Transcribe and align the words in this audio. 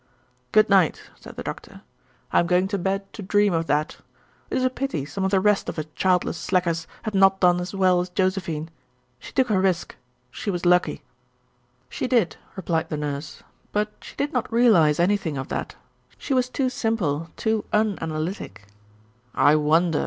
"Good 0.51 0.67
night," 0.67 1.11
said 1.19 1.35
the 1.35 1.43
Doctor. 1.43 1.81
"I 2.33 2.39
am 2.39 2.47
going 2.47 2.67
to 2.69 2.79
bed 2.79 3.03
to 3.13 3.21
dream 3.21 3.53
of 3.53 3.67
that. 3.67 3.97
It 4.49 4.57
is 4.57 4.63
a 4.63 4.69
pity 4.71 5.05
some 5.05 5.23
of 5.23 5.29
the 5.29 5.39
rest 5.39 5.69
of 5.69 5.77
us 5.77 5.85
childless 5.93 6.39
slackers 6.39 6.87
had 7.03 7.13
not 7.13 7.39
done 7.39 7.59
as 7.61 7.75
well 7.75 8.01
as 8.01 8.09
Josephine. 8.09 8.71
She 9.19 9.31
took 9.31 9.49
her 9.49 9.61
risk. 9.61 9.95
She 10.31 10.49
was 10.49 10.65
lucky." 10.65 11.03
"She 11.87 12.07
did," 12.07 12.35
replied 12.55 12.89
the 12.89 12.97
Nurse, 12.97 13.43
"but 13.71 13.91
she 14.01 14.15
did 14.15 14.33
not 14.33 14.51
realize 14.51 14.99
anything 14.99 15.37
of 15.37 15.49
that. 15.49 15.75
She 16.17 16.33
was 16.33 16.49
too 16.49 16.69
simple, 16.71 17.29
too 17.37 17.65
unanalytic." 17.71 18.65
"I 19.35 19.55
wonder?" 19.55 19.99